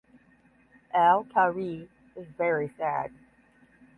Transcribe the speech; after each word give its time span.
Elle 0.95 1.25
Kari 1.31 1.87
is 2.15 2.25
very 2.35 2.73
sad. 2.75 3.11